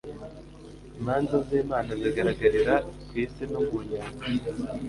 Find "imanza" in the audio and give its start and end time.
0.99-1.35